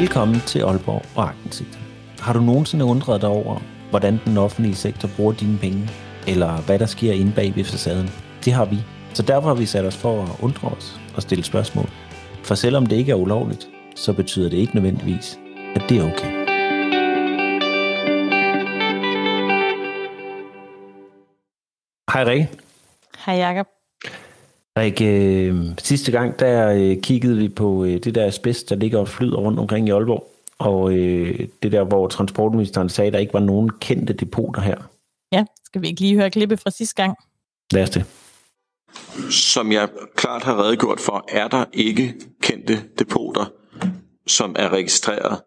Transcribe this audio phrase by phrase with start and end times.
[0.00, 1.78] Velkommen til Aalborg og Agtensigt.
[2.20, 3.60] Har du nogensinde undret dig over,
[3.90, 5.90] hvordan den offentlige sektor bruger dine penge,
[6.26, 8.10] eller hvad der sker inde bag ved facaden?
[8.44, 8.76] Det har vi.
[9.12, 11.88] Så derfor har vi sat os for at undre os og stille spørgsmål.
[12.42, 15.38] For selvom det ikke er ulovligt, så betyder det ikke nødvendigvis,
[15.76, 16.30] at det er okay.
[22.12, 22.48] Hej Rikke.
[23.26, 23.66] Hej Jakob.
[24.78, 28.98] Rikke, øh, sidste gang der øh, kiggede vi på øh, det der asbest, der ligger
[28.98, 30.30] og flyder rundt omkring i Aalborg.
[30.58, 34.76] Og øh, det der, hvor transportministeren sagde, at der ikke var nogen kendte depoter her.
[35.32, 37.16] Ja, skal vi ikke lige høre klippet fra sidste gang?
[37.72, 38.04] Lad os det.
[39.30, 43.52] Som jeg klart har redegjort for, er der ikke kendte depoter,
[44.26, 45.40] som er registreret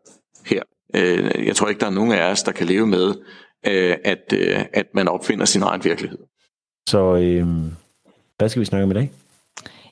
[0.46, 0.62] her.
[0.96, 3.16] Øh, jeg tror ikke, der er nogen af os, der kan leve med,
[3.68, 6.18] øh, at, øh, at man opfinder sin egen virkelighed.
[6.90, 7.48] Så øh,
[8.38, 9.12] hvad skal vi snakke om i dag?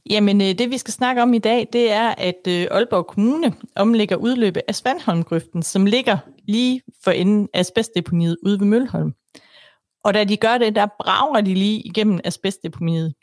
[0.10, 3.54] Jamen, øh, det vi skal snakke om i dag, det er, at øh, Aalborg Kommune
[3.76, 9.14] omlægger udløbet af Svandholmgrøften, som ligger lige for enden af asbestdeponiet ude ved Mølholm.
[10.04, 13.14] Og da de gør det, der brager de lige igennem asbestdeponiet.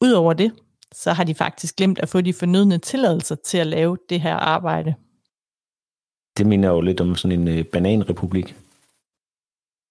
[0.00, 0.52] Udover det,
[0.92, 4.34] så har de faktisk glemt at få de fornødne tilladelser til at lave det her
[4.34, 4.94] arbejde.
[6.38, 8.56] Det minder jo lidt om sådan en øh, bananrepublik.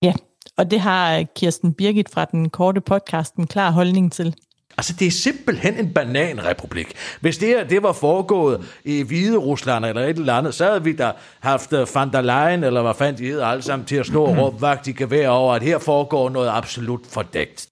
[0.02, 0.14] Ja,
[0.58, 4.36] og det har Kirsten Birgit fra den korte podcast en klar holdning til.
[4.78, 6.94] Altså, det er simpelthen en bananrepublik.
[7.22, 10.84] Hvis det her det var foregået i Hvide Rusland eller et eller andet, så havde
[10.84, 13.95] vi da haft øh, van der Leyen, eller hvad fanden de hedder, alle sammen til
[13.95, 17.67] at stå og råbe vagt i gevær over, at her foregår noget absolut fordækt.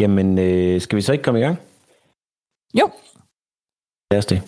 [0.00, 1.58] Jamen, øh, skal vi så ikke komme i gang?
[2.80, 2.90] Jo.
[4.10, 4.42] Lad os det.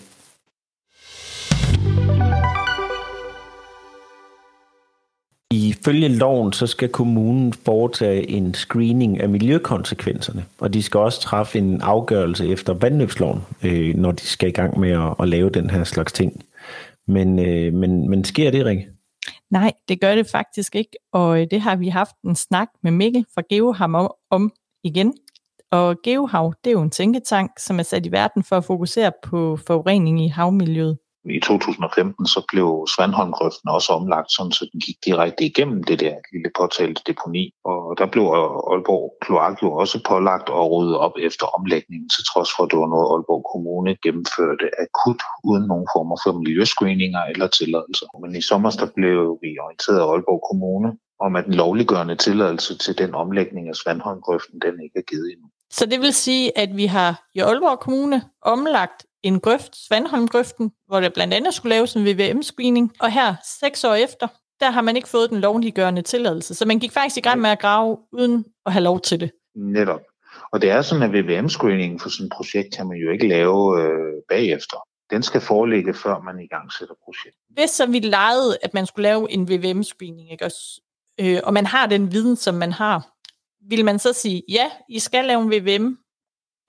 [5.51, 11.59] Ifølge loven, så skal kommunen foretage en screening af miljøkonsekvenserne, og de skal også træffe
[11.59, 15.69] en afgørelse efter vandløbsloven, øh, når de skal i gang med at, at lave den
[15.69, 16.45] her slags ting.
[17.07, 18.87] Men, øh, men, men sker det, Rikke?
[19.51, 22.91] Nej, det gør det faktisk ikke, og øh, det har vi haft en snak med
[22.91, 24.51] Mikkel fra Geoham om, om
[24.83, 25.13] igen.
[25.71, 29.11] Og Geohav, det er jo en tænketank, som er sat i verden for at fokusere
[29.23, 30.97] på forurening i havmiljøet
[31.37, 36.15] i 2015 så blev Svandholmgrøften også omlagt, sådan så den gik direkte igennem det der
[36.33, 37.45] lille påtalte deponi.
[37.71, 38.23] Og der blev
[38.71, 42.79] Aalborg Kloak jo også pålagt at rydde op efter omlægningen, til trods for, at det
[42.79, 48.07] var noget Aalborg Kommune gennemførte akut, uden nogen former for miljøscreeninger eller tilladelser.
[48.21, 50.89] Men i sommer der blev vi orienteret af Aalborg Kommune
[51.25, 55.47] om, at den lovliggørende tilladelse til den omlægning af Svandholmgrøften, den ikke er givet endnu.
[55.71, 60.99] Så det vil sige, at vi har i Aalborg Kommune omlagt en grøft, Svandholmgrøften, hvor
[60.99, 62.91] der blandt andet skulle laves en VVM-screening.
[62.99, 64.27] Og her, seks år efter,
[64.59, 66.55] der har man ikke fået den lovliggørende tilladelse.
[66.55, 69.31] Så man gik faktisk i gang med at grave uden at have lov til det.
[69.55, 70.01] Netop.
[70.51, 73.81] Og det er sådan, at VVM-screeningen for sådan et projekt kan man jo ikke lave
[73.81, 74.77] øh, bagefter.
[75.09, 77.41] Den skal foreligge, før man i gang sætter projektet.
[77.49, 80.81] Hvis så vi lejede, at man skulle lave en VVM-screening, ikke også?
[81.19, 83.07] Øh, og man har den viden, som man har,
[83.69, 85.97] vil man så sige, ja, I skal lave en VVM,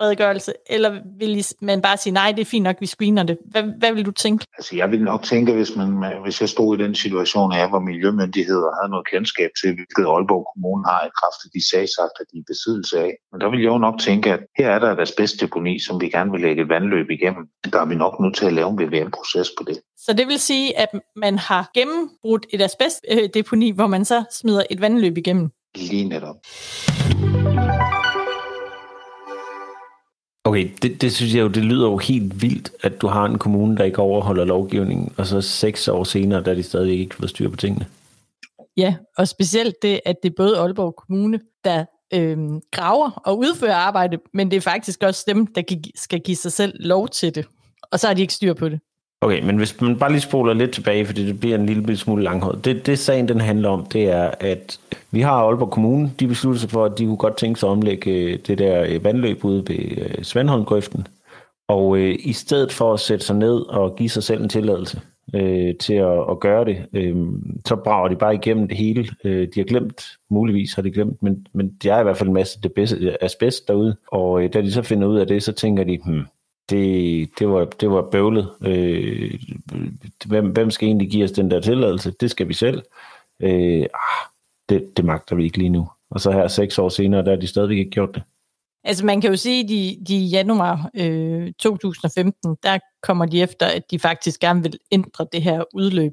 [0.01, 3.39] redegørelse, eller vil man bare sige, nej, det er fint nok, vi screener det?
[3.51, 4.45] Hvad, hvad vil du tænke?
[4.59, 7.73] Altså, jeg vil nok tænke, hvis, man, hvis jeg stod i den situation, at jeg
[7.73, 11.63] var miljømyndigheder og havde noget kendskab til, hvilket Aalborg Kommune har i kraft af de
[11.71, 13.13] sagsakter, de er besiddelse af.
[13.33, 16.09] Men der vil jeg jo nok tænke, at her er der et asbestdeponi, som vi
[16.09, 17.43] gerne vil lægge et vandløb igennem.
[17.73, 19.81] Der er vi nok nødt til at lave en VVM-proces på det.
[19.97, 24.81] Så det vil sige, at man har gennembrudt et asbestdeponi, hvor man så smider et
[24.81, 25.51] vandløb igennem?
[25.77, 26.37] Lige netop.
[30.45, 33.39] Okay, det, det synes jeg jo, det lyder jo helt vildt, at du har en
[33.39, 37.27] kommune, der ikke overholder lovgivningen, og så seks år senere, der de stadig ikke får
[37.27, 37.87] styr på tingene.
[38.77, 41.85] Ja, og specielt det, at det er både Aalborg Kommune, der
[42.15, 45.63] øhm, graver og udfører arbejde, men det er faktisk også dem, der
[45.95, 47.47] skal give sig selv lov til det.
[47.93, 48.81] Og så har de ikke styr på det.
[49.23, 52.25] Okay, men hvis man bare lige spoler lidt tilbage, fordi det bliver en lille smule
[52.25, 52.65] langhåret.
[52.65, 56.61] Det, det sagen den handler om, det er, at vi har Aalborg Kommune, de besluttede
[56.61, 59.45] sig for, at de kunne godt tænke sig at omlægge øh, det der øh, vandløb
[59.45, 61.07] ude ved øh, Svendholmgrøften.
[61.69, 65.01] Og øh, i stedet for at sætte sig ned og give sig selv en tilladelse
[65.35, 67.17] øh, til at, at gøre det, øh,
[67.67, 69.09] så brager de bare igennem det hele.
[69.25, 72.29] Øh, de har glemt, muligvis har de glemt, men, men der er i hvert fald
[72.29, 73.97] en masse det bedste, asbest derude.
[74.13, 76.25] Og øh, da de så finder ud af det, så tænker de, hmm,
[76.71, 78.51] det, det, var, det var bøvlet.
[78.63, 79.41] Øh,
[80.27, 82.11] hvem, hvem skal egentlig give os den der tilladelse?
[82.11, 82.83] Det skal vi selv.
[83.41, 84.29] Øh, ah,
[84.69, 85.89] det, det magter vi ikke lige nu.
[86.11, 88.23] Og så her seks år senere, der har de stadigvæk ikke gjort det.
[88.85, 93.43] Altså man kan jo sige, at de, de i januar øh, 2015, der kommer de
[93.43, 96.13] efter, at de faktisk gerne vil ændre det her udløb.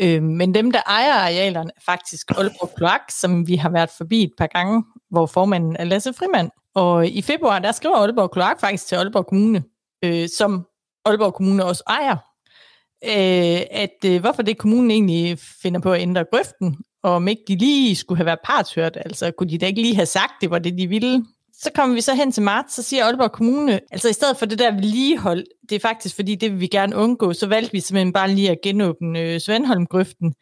[0.00, 4.22] Øh, men dem, der ejer arealerne, er faktisk Aalborg Kloak, som vi har været forbi
[4.22, 6.50] et par gange, hvor formanden er Lasse Frimand.
[6.74, 9.62] Og i februar, der skriver Aalborg Kloak faktisk til Aalborg Kommune,
[10.04, 10.66] øh, som
[11.04, 12.16] Aalborg Kommune også ejer.
[13.04, 17.42] Øh, at øh, hvorfor det kommunen egentlig finder på at ændre grøften, og om ikke
[17.48, 20.50] de lige skulle have været partshørt, altså kunne de da ikke lige have sagt, det
[20.50, 21.24] var det, de ville.
[21.52, 24.46] Så kommer vi så hen til marts, så siger Aalborg Kommune, altså i stedet for
[24.46, 27.80] det der vedligehold, det er faktisk fordi, det vil vi gerne undgå, så valgte vi
[27.80, 30.34] simpelthen bare lige at genåbne øh, Svendholm-grøften.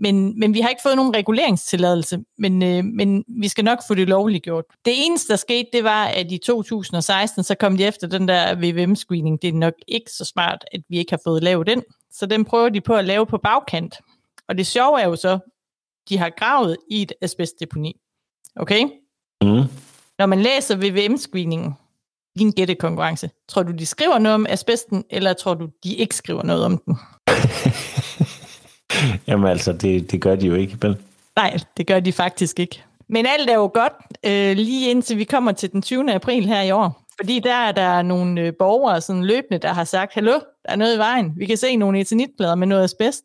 [0.00, 3.94] Men, men vi har ikke fået nogen reguleringstilladelse, men, øh, men vi skal nok få
[3.94, 4.64] det lovligt gjort.
[4.84, 8.54] Det eneste, der skete, det var, at i 2016, så kom de efter den der
[8.54, 9.38] VVM-screening.
[9.42, 11.82] Det er nok ikke så smart, at vi ikke har fået lavet den.
[12.12, 13.94] Så den prøver de på at lave på bagkant.
[14.48, 15.38] Og det sjove er jo så,
[16.08, 17.96] de har gravet i et asbestdeponi.
[18.56, 18.82] Okay?
[19.42, 19.62] Mm.
[20.18, 21.74] Når man læser VVM-screeningen,
[22.38, 26.42] din gættekonkurrence, tror du, de skriver noget om asbesten, eller tror du, de ikke skriver
[26.42, 26.98] noget om den?
[29.28, 30.96] Jamen altså, det, det gør de jo ikke, vel?
[31.36, 32.82] Nej, det gør de faktisk ikke.
[33.08, 33.92] Men alt er jo godt,
[34.24, 36.14] øh, lige indtil vi kommer til den 20.
[36.14, 37.02] april her i år.
[37.20, 40.76] Fordi der er der nogle øh, borgere sådan løbende, der har sagt, hallo, der er
[40.76, 41.32] noget i vejen.
[41.36, 43.24] Vi kan se nogle eternitplader med noget asbest.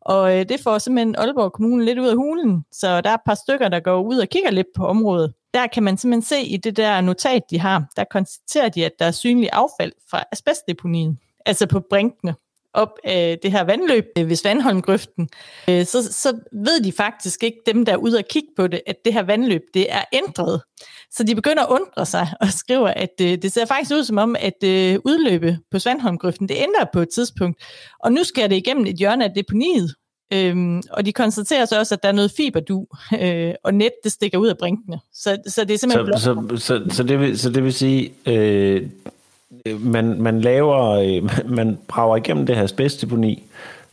[0.00, 2.64] Og øh, det får simpelthen Aalborg Kommune lidt ud af hulen.
[2.72, 5.32] Så der er et par stykker, der går ud og kigger lidt på området.
[5.54, 8.92] Der kan man simpelthen se i det der notat, de har, der konstaterer de, at
[8.98, 11.16] der er synlig affald fra asbestdeponiet.
[11.46, 12.34] Altså på brinkene
[12.74, 15.28] op af det her vandløb øh, ved Svandholmgrøften,
[15.68, 18.80] øh, så, så ved de faktisk ikke, dem der er ude og kigge på det,
[18.86, 20.62] at det her vandløb, det er ændret.
[21.10, 24.36] Så de begynder at undre sig og skriver, at det ser faktisk ud som om,
[24.38, 24.64] at
[25.04, 27.62] udløbet på Svandholmgrøften, det ændrer på et tidspunkt.
[28.00, 29.94] Og nu skal det igennem et hjørne af deponiet.
[30.32, 32.86] Øhm, og de konstaterer så også, at der er noget fiberdu,
[33.22, 35.00] øh, og net, det stikker ud af brinkene.
[35.12, 36.18] Så, så det er simpelthen...
[36.18, 38.88] Så, så, så, så, det, vil, så det vil sige, øh,
[39.66, 43.44] Øh, man, man laver, øh, man brager igennem det her asbestdeponi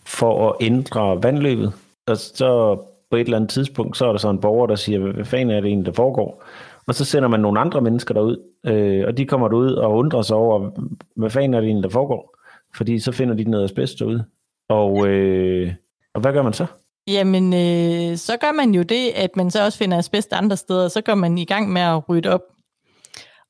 [0.05, 1.73] for at ændre vandløbet,
[2.07, 2.79] og så
[3.11, 5.55] på et eller andet tidspunkt, så er der så en borger, der siger, hvad fanden
[5.55, 6.43] er det egentlig, der foregår?
[6.87, 10.21] Og så sender man nogle andre mennesker derud, øh, og de kommer derud og undrer
[10.21, 10.71] sig over,
[11.15, 12.37] hvad fanden er det egentlig, der foregår?
[12.75, 14.25] Fordi så finder de noget asbest derude.
[14.69, 15.73] Og, øh,
[16.13, 16.65] og hvad gør man så?
[17.07, 20.87] Jamen, øh, så gør man jo det, at man så også finder asbest andre steder,
[20.87, 22.41] så går man i gang med at rydde op.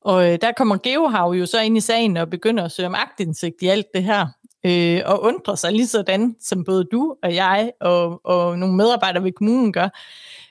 [0.06, 2.94] Og øh, der kommer Geohav jo så ind i sagen og begynder at søge om
[2.94, 4.26] agtindsigt i alt det her,
[4.66, 9.24] øh, og undrer sig lige sådan, som både du og jeg og, og nogle medarbejdere
[9.24, 9.88] ved kommunen gør.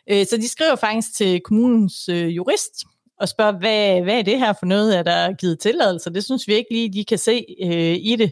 [0.09, 2.85] Øh, så de skriver faktisk til kommunens øh, jurist
[3.19, 6.13] og spørger, hvad, hvad er det her for noget, er der givet tilladelse?
[6.13, 8.31] Det synes vi ikke lige, de kan se øh, i det.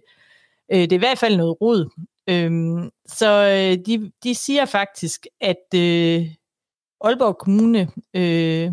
[0.71, 1.89] Øh, det er i hvert fald noget rod.
[2.29, 2.51] Øh,
[3.07, 6.25] så øh, de, de siger faktisk, at øh,
[7.01, 8.71] Aalborg Kommune øh,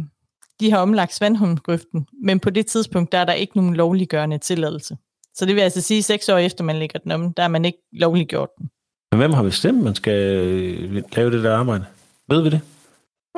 [0.61, 4.97] de har omlagt Svandholmsgrøften, men på det tidspunkt, der er der ikke nogen lovliggørende tilladelse.
[5.35, 7.49] Så det vil altså sige, at seks år efter man lægger den om, der er
[7.49, 8.71] man ikke lovliggjort den.
[9.13, 11.85] Men hvem har bestemt, man skal øh, lave det der arbejde?
[12.29, 12.61] Ved vi det?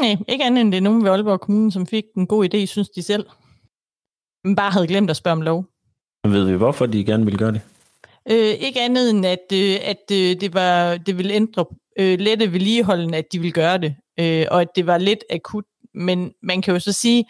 [0.01, 2.67] Nej, ikke andet end det er nogen ved Aalborg Kommune, som fik en god idé,
[2.67, 3.27] synes de selv.
[4.45, 5.65] Men bare havde glemt at spørge om lov.
[6.25, 7.61] Men ved vi, hvorfor de gerne vil gøre det?
[8.31, 11.65] Øh, ikke andet end, at, øh, at øh, det, var, det ville ændre
[11.99, 13.97] øh, lette vedligeholden, at de ville gøre det.
[14.21, 17.25] Øh, og at det var lidt akut men man kan jo så sige,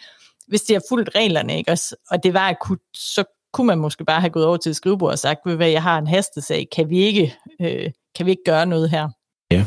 [0.49, 4.05] hvis det har fulgt reglerne, ikke, også, og det var akut, så kunne man måske
[4.05, 6.99] bare have gået over til skrivebord og sagt, hvad jeg har en hastesag, kan vi
[6.99, 9.09] ikke, øh, kan vi ikke gøre noget her?
[9.51, 9.65] Ja.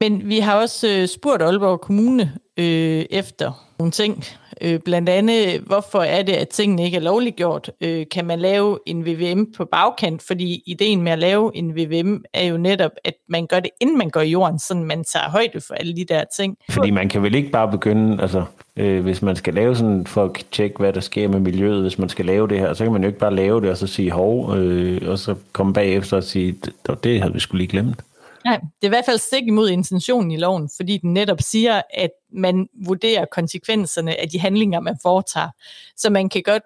[0.00, 4.24] Men vi har også øh, spurgt Aalborg Kommune øh, efter nogle ting.
[4.60, 7.70] Øh, blandt andet, hvorfor er det, at tingene ikke er lovliggjort?
[7.80, 10.22] Øh, kan man lave en VVM på bagkant?
[10.22, 13.98] Fordi ideen med at lave en VVM er jo netop, at man gør det, inden
[13.98, 16.56] man går i jorden, så man tager højde for alle de der ting.
[16.70, 18.44] Fordi man kan vel ikke bare begynde, altså
[18.76, 21.98] øh, hvis man skal lave sådan, for at tjekke, hvad der sker med miljøet, hvis
[21.98, 23.86] man skal lave det her, så kan man jo ikke bare lave det, og så
[23.86, 26.52] sige hov, øh, og så komme bagefter og sige,
[26.86, 28.02] det, det havde vi skulle lige glemt.
[28.46, 31.82] Nej, det er i hvert fald stik imod intentionen i loven, fordi den netop siger,
[31.94, 35.48] at man vurderer konsekvenserne af de handlinger, man foretager.
[35.96, 36.62] Så man kan godt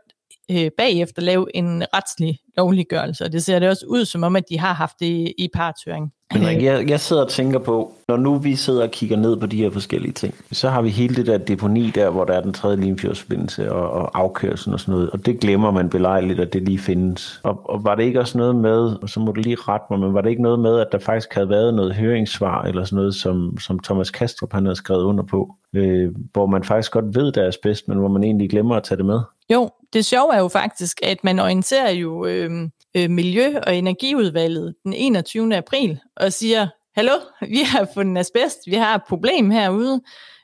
[0.51, 4.45] øh, bagefter lave en retslig lovliggørelse, og det ser det også ud som om, at
[4.49, 6.13] de har haft det i, i partøring.
[6.33, 9.47] Henrik, jeg, jeg sidder og tænker på, når nu vi sidder og kigger ned på
[9.47, 12.41] de her forskellige ting, så har vi hele det der deponi der, hvor der er
[12.41, 16.53] den tredje limfjordsforbindelse og, og afkørsel og sådan noget, og det glemmer man belejligt, at
[16.53, 17.41] det lige findes.
[17.45, 20.01] Og, og var det ikke også noget med, og så må du lige rette mig,
[20.01, 22.97] men var det ikke noget med, at der faktisk havde været noget høringssvar eller sådan
[22.97, 27.15] noget, som, som Thomas Kastrup han havde skrevet under på, øh, hvor man faktisk godt
[27.15, 29.21] ved, der er bedst, men hvor man egentlig glemmer at tage det med?
[29.53, 32.51] Jo, det sjove er jo faktisk, at man orienterer jo øh,
[32.97, 35.57] øh, Miljø- og Energiudvalget den 21.
[35.57, 37.13] april og siger, hallo,
[37.55, 40.01] vi har fundet asbest, vi har et problem herude.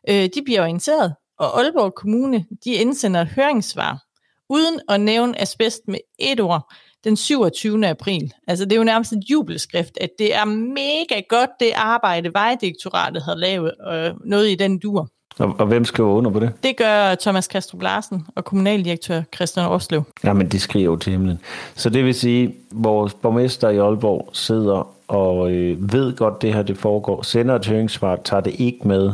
[0.08, 4.02] Øh, de bliver orienteret, og Aalborg Kommune, de indsender et høringssvar,
[4.48, 6.72] uden at nævne asbest med et ord,
[7.04, 7.86] den 27.
[7.86, 8.32] april.
[8.48, 13.22] Altså det er jo nærmest et jubelskrift, at det er mega godt det arbejde, Vejdirektoratet
[13.22, 15.08] har lavet, og noget i den dur.
[15.38, 16.52] Og, og hvem skriver under på det?
[16.62, 20.02] Det gør Thomas Kastrup Larsen og kommunaldirektør Christian Årslev.
[20.24, 21.38] Jamen, de skriver jo til himlen.
[21.74, 26.54] Så det vil sige, at vores borgmester i Aalborg sidder og øh, ved godt, det
[26.54, 29.12] her det foregår, sender et høringssvar, tager det ikke med,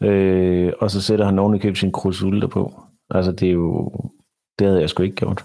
[0.00, 2.82] øh, og så sætter han oven i købet sin krydsulter på.
[3.10, 3.90] Altså, det er jo...
[4.58, 5.44] Det havde jeg sgu ikke gjort.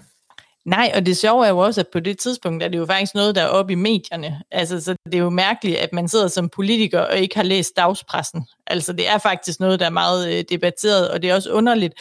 [0.67, 3.15] Nej, og det sjove er jo også, at på det tidspunkt er det jo faktisk
[3.15, 4.41] noget, der er oppe i medierne.
[4.51, 7.77] Altså, så det er jo mærkeligt, at man sidder som politiker og ikke har læst
[7.77, 8.45] dagspressen.
[8.67, 11.93] Altså, det er faktisk noget, der er meget øh, debatteret, og det er også underligt,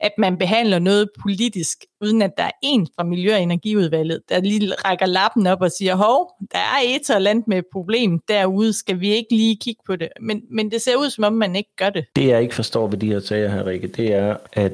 [0.00, 4.40] at man behandler noget politisk, uden at der er en fra Miljø- og Energiudvalget, der
[4.40, 8.20] lige rækker lappen op og siger, hov, der er et eller andet med et problem
[8.28, 10.08] derude, skal vi ikke lige kigge på det?
[10.20, 12.04] Men, men det ser ud, som om man ikke gør det.
[12.16, 14.72] Det jeg ikke forstår ved de her sager her, Rikke, det er, at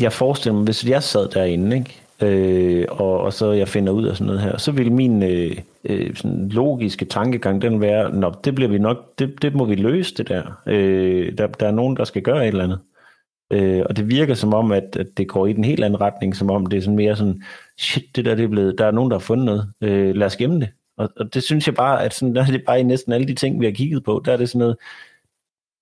[0.00, 2.03] jeg forestiller mig, hvis jeg sad derinde, ikke?
[2.22, 5.56] Øh, og, og så jeg finder ud af sådan noget her, så vil min øh,
[5.84, 9.74] øh, sådan logiske tankegang, den være, Nå, det bliver vi nok, det, det må vi
[9.74, 10.62] løse det der.
[10.66, 11.46] Øh, der.
[11.46, 12.78] Der er nogen, der skal gøre et eller andet.
[13.52, 16.36] Øh, og det virker som om, at, at det går i den helt anden retning,
[16.36, 17.42] som om det er sådan mere sådan,
[17.78, 20.26] shit, det der det er blevet, der er nogen, der har fundet noget, øh, lad
[20.26, 20.68] os gemme det.
[20.96, 23.28] Og, og det synes jeg bare, at sådan, der er det bare i næsten alle
[23.28, 24.76] de ting, vi har kigget på, der er det sådan noget,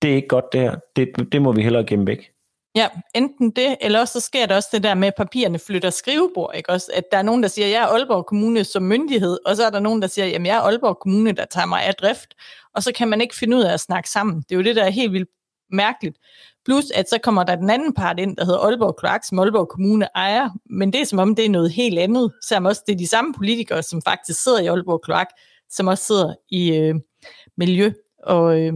[0.03, 2.32] det er ikke godt det her, det, det må vi hellere gemme væk.
[2.75, 5.91] Ja, enten det, eller også så sker der også det der med, at papirerne flytter
[5.91, 6.91] skrivebord, ikke også?
[6.95, 9.67] At der er nogen, der siger, at jeg er Aalborg Kommune som myndighed, og så
[9.67, 12.35] er der nogen, der siger, at jeg er Aalborg Kommune, der tager mig af drift,
[12.75, 14.37] og så kan man ikke finde ud af at snakke sammen.
[14.37, 15.31] Det er jo det, der er helt vildt
[15.71, 16.19] mærkeligt.
[16.65, 19.69] Plus, at så kommer der den anden part ind, der hedder Aalborg Kloak, som Aalborg
[19.69, 22.33] Kommune ejer, men det er som om, det er noget helt andet.
[22.43, 25.29] Selvom også det er de samme politikere, som faktisk sidder i Aalborg Kloak,
[25.71, 26.95] som også sidder i øh,
[27.57, 28.73] Miljø- og øh,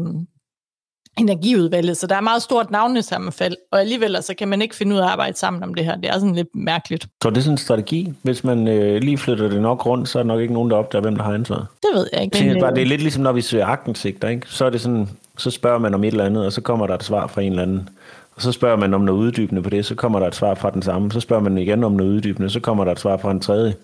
[1.19, 5.01] energiudvalget, så der er meget stort navnesammenfald, og alligevel så kan man ikke finde ud
[5.01, 5.97] af at arbejde sammen om det her.
[5.97, 7.07] Det er sådan lidt mærkeligt.
[7.23, 8.13] Så det er sådan en strategi.
[8.23, 10.77] Hvis man øh, lige flytter det nok rundt, så er der nok ikke nogen, der
[10.77, 11.67] opdager, hvem der har ansvaret.
[11.83, 12.47] Det ved jeg ikke.
[12.47, 14.47] Jeg bare, øh, det er lidt ligesom, når vi søger agtensigter, ikke?
[14.51, 15.09] Så er det sådan,
[15.39, 17.51] så spørger man om et eller andet, og så kommer der et svar fra en
[17.53, 17.89] eller anden.
[18.37, 20.71] Og så spørger man om noget uddybende på det, så kommer der et svar fra
[20.71, 21.11] den samme.
[21.11, 23.75] Så spørger man igen om noget uddybende, så kommer der et svar fra en tredje.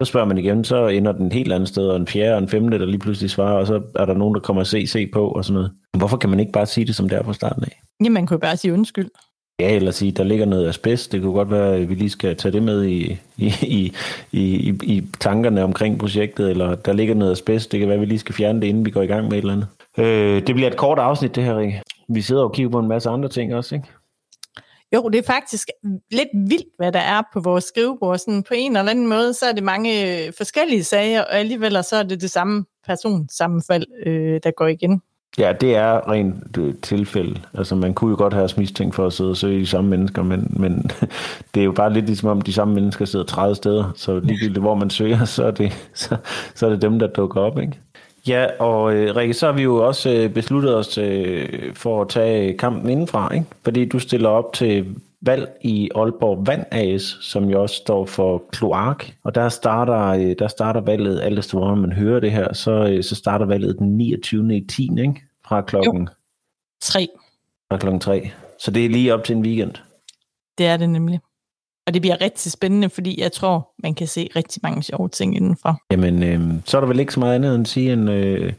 [0.00, 2.48] Så spørger man igen, så ender den helt andet sted, og en fjerde og en
[2.48, 5.06] femte, der lige pludselig svarer, og så er der nogen, der kommer og se, se
[5.06, 5.72] på og sådan noget.
[5.96, 7.80] Hvorfor kan man ikke bare sige det, som det er fra starten af?
[8.00, 9.08] Jamen, man kunne jo bare sige undskyld.
[9.60, 11.12] Ja, eller sige, der ligger noget asbest.
[11.12, 13.92] Det kunne godt være, at vi lige skal tage det med i, i, i,
[14.32, 17.72] i, i tankerne omkring projektet, eller der ligger noget asbest.
[17.72, 19.32] Det kan være, at vi lige skal fjerne det, inden vi går i gang med
[19.32, 19.66] et eller andet.
[19.98, 21.82] Øh, det bliver et kort afsnit, det her, Rikke.
[22.08, 23.88] Vi sidder og kigger på en masse andre ting også, ikke?
[24.94, 25.68] Jo, det er faktisk
[26.10, 28.18] lidt vildt, hvad der er på vores skrivebord.
[28.18, 31.84] Sådan på en eller anden måde, så er det mange øh, forskellige sager, og alligevel
[31.84, 35.02] så er det det samme personsammenfald, øh, der går igen.
[35.38, 37.40] Ja, det er rent øh, tilfælde.
[37.54, 40.22] Altså, man kunne jo godt have mistænkt for at sidde og søge de samme mennesker,
[40.22, 40.90] men, men
[41.54, 44.58] det er jo bare lidt ligesom om de samme mennesker sidder 30 steder, så ligegyldigt
[44.58, 46.16] hvor man søger, så er det, så,
[46.54, 47.80] så er det dem, der dukker op, ikke?
[48.28, 52.08] Ja, og øh, Rikke, så har vi jo også øh, besluttet os øh, for at
[52.08, 53.46] tage kampen indenfra, ikke?
[53.64, 58.42] Fordi du stiller op til valg i Aalborg Vand AS, som jo også står for
[58.52, 59.04] kloak.
[59.24, 62.70] Og der starter, øh, der starter valget, alt efter hvor man hører det her, så,
[62.70, 64.56] øh, så starter valget den 29.
[64.56, 64.82] i 10.
[64.82, 65.22] Ikke?
[65.44, 66.08] Fra klokken, jo.
[66.82, 67.08] Tre.
[67.70, 68.30] fra klokken 3.
[68.58, 69.72] Så det er lige op til en weekend.
[70.58, 71.20] Det er det nemlig.
[71.88, 75.36] Og det bliver rigtig spændende, fordi jeg tror, man kan se rigtig mange sjove ting
[75.36, 75.80] indenfor.
[75.90, 78.52] Jamen, øh, så er der vel ikke så meget andet end at sige, end øh,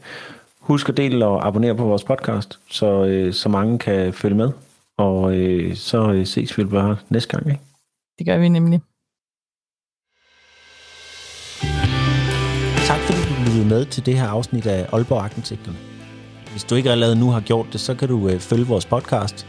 [0.60, 4.50] husk at dele og abonnere på vores podcast, så, øh, så mange kan følge med.
[4.98, 7.60] Og øh, så øh, ses vi bare næste gang, ikke?
[8.18, 8.80] Det gør vi nemlig.
[12.86, 15.76] Tak fordi du lyttede med til det her afsnit af Aalborg Agtentsigterne.
[16.50, 19.46] Hvis du ikke allerede nu har gjort det, så kan du øh, følge vores podcast.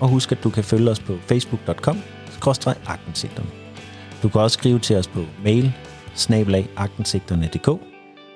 [0.00, 1.96] Og husk, at du kan følge os på facebook.com
[2.86, 3.48] aktensigterne.
[4.22, 5.72] Du kan også skrive til os på mail
[6.14, 7.82] snabelagagtentsigterne.dk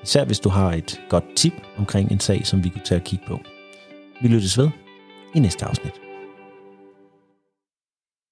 [0.02, 3.04] Især hvis du har et godt tip omkring en sag, som vi kunne tage at
[3.04, 3.40] kigge på.
[4.22, 4.70] Vi lyttes ved
[5.34, 6.05] i næste afsnit.